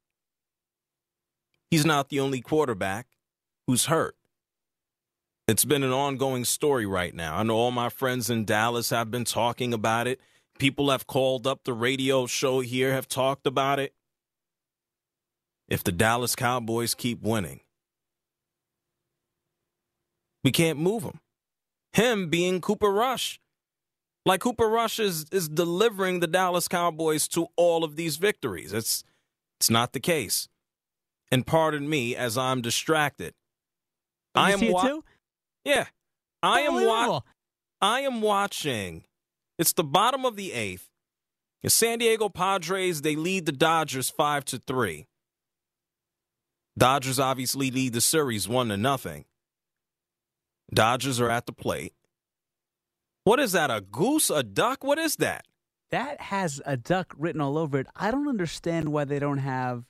[1.72, 3.08] He's not the only quarterback
[3.66, 4.16] who's hurt.
[5.48, 7.38] It's been an ongoing story right now.
[7.38, 10.20] I know all my friends in Dallas have been talking about it.
[10.60, 13.94] People have called up the radio show here, have talked about it.
[15.70, 17.62] If the Dallas Cowboys keep winning,
[20.44, 21.22] we can't move him.
[21.94, 23.40] Him being Cooper Rush.
[24.26, 28.74] Like Cooper Rush is, is delivering the Dallas Cowboys to all of these victories.
[28.74, 29.04] It's
[29.60, 30.48] it's not the case
[31.32, 33.34] and pardon me as I'm distracted.
[34.36, 35.04] Oh, I am wa- too?
[35.64, 35.86] Yeah.
[36.44, 37.22] I am wa-
[37.82, 39.06] I am watching.
[39.58, 40.90] It's the bottom of the eighth.
[41.64, 45.08] The San Diego Padres, they lead the Dodgers five to three.
[46.78, 49.26] Dodgers obviously lead the series one to nothing.
[50.74, 51.94] Dodgers are at the plate.
[53.24, 53.70] What is that?
[53.70, 54.30] A goose?
[54.30, 54.84] A duck?
[54.84, 55.46] What is that?
[55.92, 57.88] That has a duck written all over it.
[57.96, 59.84] I don't understand why they don't have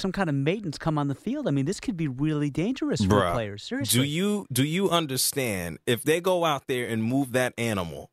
[0.00, 1.46] some kind of maintenance come on the field.
[1.48, 3.62] I mean, this could be really dangerous for Bruh, players.
[3.62, 4.00] Seriously.
[4.00, 8.10] Do you do you understand if they go out there and move that animal?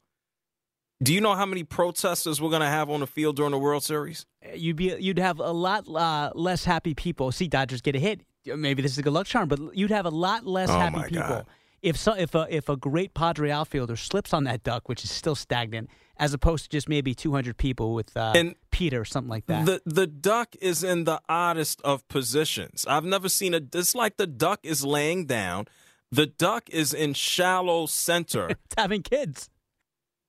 [1.04, 3.60] Do you know how many protesters we're going to have on the field during the
[3.60, 4.26] World Series?
[4.56, 7.32] You'd be you'd have a lot uh, less happy people.
[7.32, 8.22] See Dodgers get a hit.
[8.46, 11.02] Maybe this is a good luck charm, but you'd have a lot less Oh, happy
[11.10, 11.46] people God.
[11.82, 15.12] if so, if a if a great Padre outfielder slips on that duck, which is
[15.12, 19.30] still stagnant, as opposed to just maybe 200 people with uh, And PETA or something
[19.30, 19.66] like that.
[19.66, 22.86] The the duck is in the oddest of positions.
[22.88, 23.62] I've never seen a.
[23.74, 25.68] It's like the duck is laying down.
[26.12, 28.48] The duck is in shallow center.
[28.50, 29.50] it's having kids.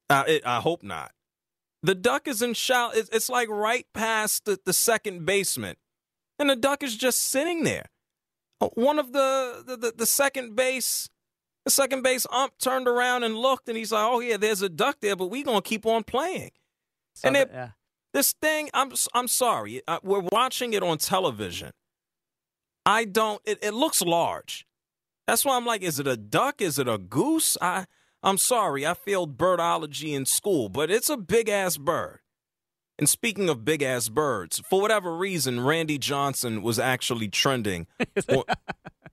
[0.08, 1.10] Uh, it, I hope not.
[1.82, 2.92] The duck is in shallow.
[2.94, 5.78] It's, it's like right past the, the second basement,
[6.38, 7.86] and the duck is just sitting there.
[8.74, 11.10] One of the the, the, the second base.
[11.64, 14.68] The second base ump turned around and looked, and he's like, "Oh yeah, there's a
[14.68, 16.52] duck there, but we gonna keep on playing."
[17.14, 17.70] So and it, yeah.
[18.16, 21.70] This thing, I'm I'm sorry, uh, we're watching it on television.
[22.86, 23.42] I don't.
[23.44, 24.66] It, it looks large.
[25.26, 26.62] That's why I'm like, is it a duck?
[26.62, 27.58] Is it a goose?
[27.60, 27.84] I
[28.22, 32.20] I'm sorry, I failed birdology in school, but it's a big ass bird.
[32.98, 37.86] And speaking of big ass birds, for whatever reason, Randy Johnson was actually trending.
[38.28, 38.44] on-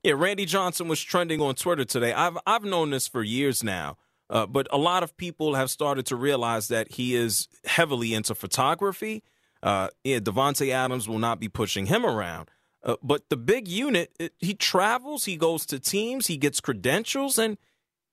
[0.01, 2.13] yeah, Randy Johnson was trending on Twitter today.
[2.13, 3.97] I've I've known this for years now,
[4.33, 8.33] uh, but a lot of people have started to realize that he is heavily into
[8.33, 9.21] photography.
[9.61, 12.49] Uh, yeah, Davante Adams will not be pushing him around.
[12.83, 17.37] Uh, but the big unit, it, he travels, he goes to teams, he gets credentials,
[17.37, 17.59] and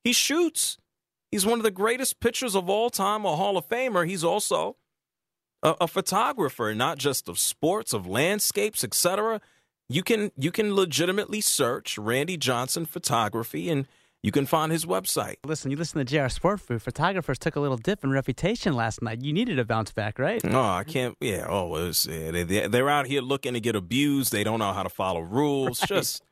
[0.04, 0.76] he shoots.
[1.30, 4.06] He's one of the greatest pitchers of all time, a Hall of Famer.
[4.06, 4.76] He's also
[5.62, 9.40] a, a photographer, not just of sports, of landscapes, etc.
[9.88, 13.88] You can you can legitimately search Randy Johnson photography, and
[14.22, 15.36] you can find his website.
[15.44, 16.82] Listen, you listen to JR Sport Food.
[16.82, 19.22] Photographers took a little dip in reputation last night.
[19.22, 20.44] You needed a bounce back, right?
[20.44, 21.16] No, I can't.
[21.20, 21.46] Yeah.
[21.48, 24.30] Oh, was, yeah, they, they're out here looking to get abused.
[24.30, 25.80] They don't know how to follow rules.
[25.82, 25.88] Right.
[25.88, 26.22] Just,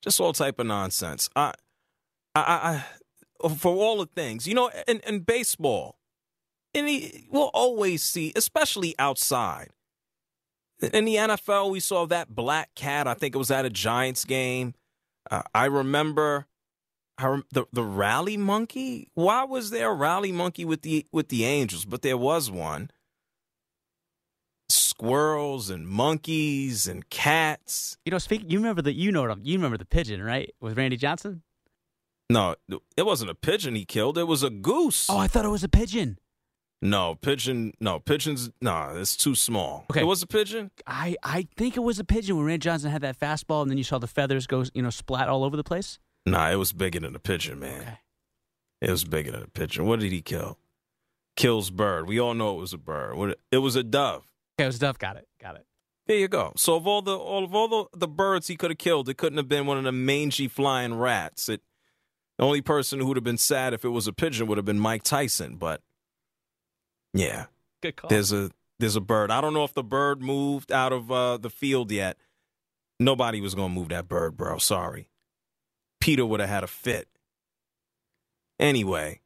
[0.00, 1.28] just all type of nonsense.
[1.34, 1.54] I,
[2.36, 2.84] I, I,
[3.44, 5.98] I for all the things, you know, in, in baseball,
[6.72, 9.70] and he, we'll always see, especially outside.
[10.92, 13.06] In the NFL, we saw that black cat.
[13.06, 14.74] I think it was at a Giants game.
[15.30, 16.46] Uh, I remember.
[17.18, 19.10] I rem- the the rally monkey.
[19.14, 21.84] Why was there a rally monkey with the with the Angels?
[21.84, 22.90] But there was one.
[24.68, 27.96] Squirrels and monkeys and cats.
[28.04, 28.42] You know, speak.
[28.46, 30.52] You remember the you know what you remember the pigeon, right?
[30.60, 31.42] With Randy Johnson.
[32.30, 32.54] No,
[32.96, 34.16] it wasn't a pigeon he killed.
[34.16, 35.08] It was a goose.
[35.10, 36.18] Oh, I thought it was a pigeon.
[36.80, 37.72] No, pigeon.
[37.80, 38.50] No, pigeons.
[38.60, 39.84] No, it's too small.
[39.90, 40.00] Okay.
[40.00, 40.70] It was a pigeon.
[40.86, 43.78] I I think it was a pigeon when Randy Johnson had that fastball, and then
[43.78, 45.98] you saw the feathers go, you know, splat all over the place.
[46.26, 47.98] Nah, it was bigger than a pigeon, man.
[48.80, 49.86] It was bigger than a pigeon.
[49.86, 50.58] What did he kill?
[51.36, 52.06] Kills bird.
[52.08, 53.16] We all know it was a bird.
[53.16, 53.38] What?
[53.50, 54.24] It was a dove.
[54.58, 54.98] Okay, it was a dove.
[54.98, 55.28] Got it.
[55.40, 55.66] Got it.
[56.06, 56.52] There you go.
[56.56, 59.16] So of all the all of all the, the birds he could have killed, it
[59.16, 61.48] couldn't have been one of the mangy flying rats.
[61.48, 61.62] It
[62.38, 64.64] the only person who would have been sad if it was a pigeon would have
[64.66, 65.56] been Mike Tyson.
[65.56, 65.80] But
[67.14, 67.46] yeah,
[67.82, 68.10] Good call.
[68.10, 69.30] there's a there's a bird.
[69.30, 72.18] I don't know if the bird moved out of uh, the field yet.
[73.00, 74.58] Nobody was gonna move that bird, bro.
[74.58, 75.08] Sorry.
[76.04, 77.08] PETA would have had a fit.
[78.60, 79.20] Anyway,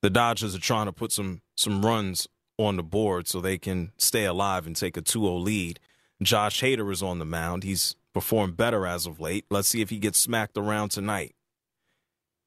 [0.00, 2.26] the Dodgers are trying to put some some runs
[2.56, 5.78] on the board so they can stay alive and take a 2-0 lead.
[6.22, 7.62] Josh Hader is on the mound.
[7.62, 9.44] He's performed better as of late.
[9.50, 11.34] Let's see if he gets smacked around tonight.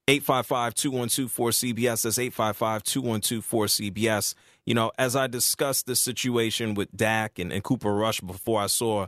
[0.09, 2.01] 855-212-4CBS.
[2.01, 4.33] That's 855-212-4CBS.
[4.65, 8.67] You know, as I discussed this situation with Dak and, and Cooper Rush before I
[8.67, 9.05] saw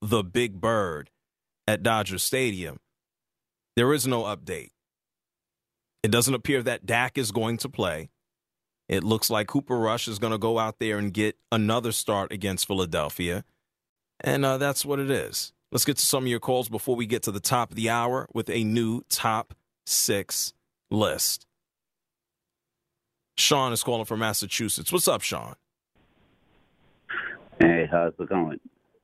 [0.00, 1.10] the Big Bird
[1.66, 2.78] at Dodger Stadium,
[3.76, 4.70] there is no update.
[6.02, 8.10] It doesn't appear that Dak is going to play.
[8.88, 12.32] It looks like Cooper Rush is going to go out there and get another start
[12.32, 13.44] against Philadelphia.
[14.20, 15.52] And uh, that's what it is.
[15.70, 17.88] Let's get to some of your calls before we get to the top of the
[17.88, 19.54] hour with a new top
[19.86, 20.52] six
[20.90, 21.46] list.
[23.38, 24.92] Sean is calling from Massachusetts.
[24.92, 25.54] What's up, Sean?
[27.58, 28.60] Hey, how's it going?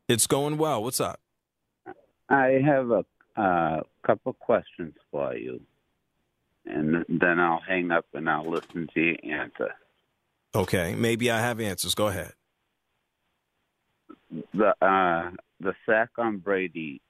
[0.09, 0.83] It's going well.
[0.83, 1.21] What's up?
[2.29, 3.05] I have a
[3.39, 5.61] uh, couple questions for you,
[6.67, 9.71] and then I'll hang up and I'll listen to your answer.
[10.55, 11.95] Okay, maybe I have answers.
[11.95, 12.33] Go ahead.
[14.53, 15.31] The uh,
[15.61, 17.01] the sack on Brady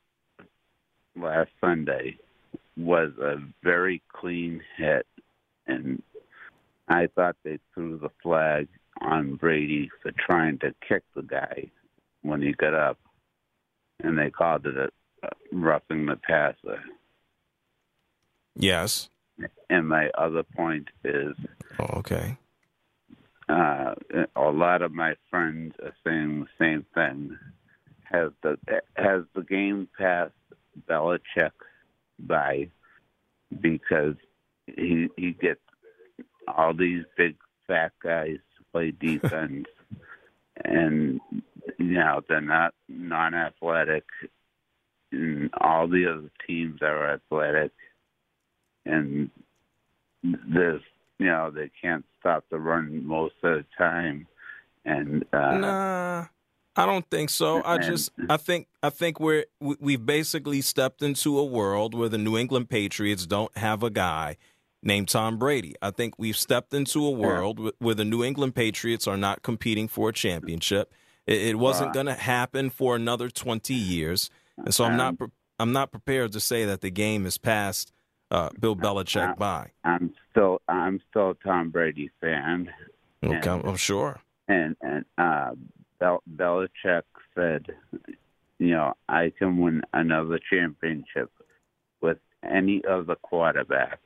[1.17, 2.19] last Sunday
[2.77, 5.07] was a very clean hit,
[5.67, 6.03] and
[6.89, 8.69] I thought they threw the flag
[9.01, 11.71] on Brady for trying to kick the guy
[12.23, 12.99] when he got up,
[14.01, 14.91] and they called it a, a
[15.53, 16.83] roughing the passer.
[18.57, 19.09] Yes.
[19.71, 21.35] And my other point is,
[21.79, 22.37] Oh, okay.
[23.49, 23.95] uh,
[24.35, 27.39] a lot of my friends are saying the same thing.
[28.05, 28.59] Has the
[28.97, 30.33] has the game passed
[30.89, 31.53] Belichick
[32.19, 32.71] by
[33.61, 34.15] because
[34.67, 35.61] he he gets
[36.49, 39.67] all these big fat guys to play defense,
[40.65, 41.21] and
[41.79, 44.05] you know they're not non-athletic,
[45.13, 47.73] and all the other teams are athletic,
[48.85, 49.31] and
[50.23, 50.83] there's
[51.19, 54.27] you know they can't stop the run most of the time,
[54.85, 56.27] and uh, Nah,
[56.77, 57.63] I don't think so.
[57.65, 62.09] I just I think I think we're we- we've basically stepped into a world where
[62.09, 64.37] the New England Patriots don't have a guy
[64.83, 65.75] named Tom Brady.
[65.83, 69.43] I think we've stepped into a world wh- where the New England Patriots are not
[69.43, 70.93] competing for a championship.
[71.27, 74.31] It, it wasn't going to happen for another 20 years.
[74.65, 75.29] And so I'm not pre-
[75.59, 77.93] I'm not prepared to say that the game is past
[78.31, 79.71] uh, Bill Belichick by.
[79.85, 82.71] I'm still I'm still a Tom Brady fan.
[83.25, 84.21] Okay, And- I'm sure.
[84.49, 85.53] and and uh,
[85.99, 87.03] Bel- Belichick
[87.35, 87.67] said,
[88.59, 91.31] you know, I can win another championship
[92.01, 94.01] with any other quarterback.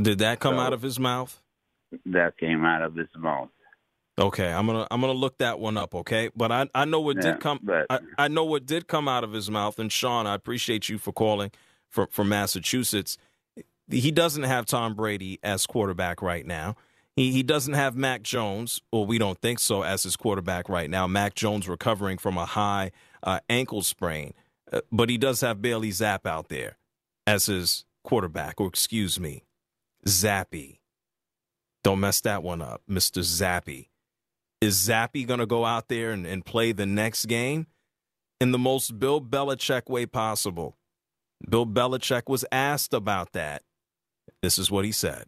[0.00, 1.40] Did that come So- out of his mouth?
[2.04, 3.48] That came out of his mouth.
[4.18, 5.94] Okay, I'm gonna I'm gonna look that one up.
[5.94, 7.60] Okay, but I I know what Yeah, did come.
[7.62, 9.78] but- I, I know what did come out of his mouth.
[9.78, 11.50] And Sean, I appreciate you for calling
[11.88, 13.16] from from Massachusetts.
[13.90, 16.74] He doesn't have Tom Brady as quarterback right now.
[17.14, 20.90] He he doesn't have Mac Jones, or we don't think so, as his quarterback right
[20.90, 21.06] now.
[21.06, 22.90] Mac Jones recovering from a high
[23.22, 24.34] uh, ankle sprain,
[24.72, 26.76] uh, but he does have Bailey Zapp out there
[27.26, 29.44] as his quarterback, or excuse me,
[30.06, 30.78] Zappe.
[31.84, 33.88] Don't mess that one up, Mister Zappe.
[34.60, 37.68] Is Zappe going to go out there and, and play the next game
[38.40, 40.76] in the most Bill Belichick way possible?
[41.48, 43.62] Bill Belichick was asked about that.
[44.42, 45.26] This is what he said.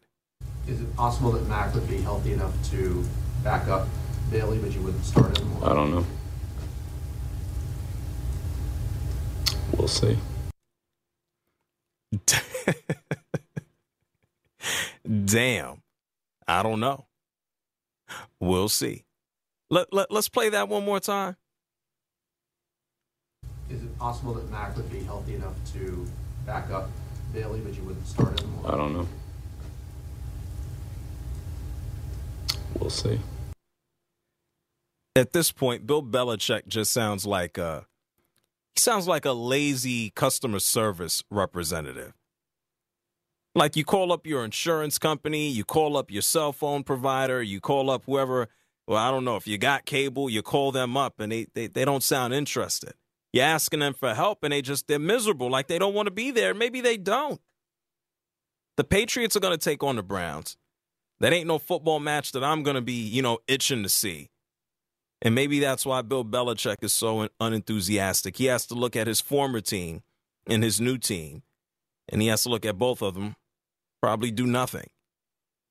[0.66, 3.04] Is it possible that Mac would be healthy enough to
[3.44, 3.86] back up
[4.32, 5.48] Bailey, but you wouldn't start him?
[5.62, 6.04] I don't know.
[9.76, 10.18] We'll see.
[15.24, 15.82] Damn.
[16.48, 17.06] I don't know.
[18.40, 19.04] We'll see.
[19.70, 21.36] Let, let, let's play that one more time.
[23.68, 26.04] Is it possible that Mac would be healthy enough to
[26.44, 26.90] back up
[27.32, 28.52] Bailey, but you wouldn't start him?
[28.66, 29.08] I don't know.
[32.80, 33.20] We'll see.
[35.14, 37.86] At this point, Bill Belichick just sounds like a
[38.74, 42.14] he sounds like a lazy customer service representative.
[43.54, 47.60] Like you call up your insurance company, you call up your cell phone provider, you
[47.60, 48.48] call up whoever.
[48.90, 51.68] Well, I don't know if you got cable, you call them up and they they,
[51.68, 52.94] they don't sound interested.
[53.32, 56.10] You're asking them for help and they just they're miserable, like they don't want to
[56.10, 56.54] be there.
[56.54, 57.40] Maybe they don't.
[58.76, 60.56] The Patriots are going to take on the Browns.
[61.20, 64.28] That ain't no football match that I'm going to be, you know, itching to see.
[65.22, 68.38] And maybe that's why Bill Belichick is so unenthusiastic.
[68.38, 70.02] He has to look at his former team
[70.48, 71.44] and his new team,
[72.08, 73.36] and he has to look at both of them,
[74.02, 74.88] probably do nothing.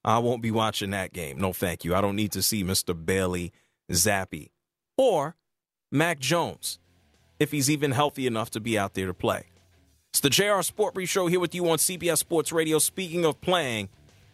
[0.04, 1.38] I won't be watching that game.
[1.39, 1.93] No, thank you.
[1.95, 2.93] I don't need to see Mr.
[3.06, 3.52] Bailey
[3.91, 4.50] Zappe
[4.97, 5.36] or
[5.91, 6.80] Mac Jones
[7.39, 9.45] if he's even healthy enough to be out there to play.
[10.12, 12.80] It's the JR Sport Brief Show here with you on CBS Sports Radio.
[12.80, 13.89] Speaking of playing,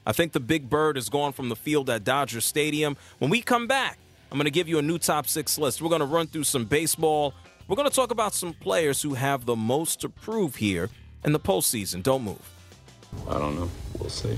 [0.06, 2.96] I think the Big Bird is gone from the field at Dodger Stadium.
[3.20, 3.98] When we come back,
[4.32, 5.82] I'm going to give you a new top six list.
[5.82, 7.34] We're going to run through some baseball.
[7.68, 10.90] We're going to talk about some players who have the most to prove here
[11.24, 12.04] in the postseason.
[12.04, 12.52] Don't move.
[13.28, 13.70] I don't know.
[14.00, 14.38] We'll see.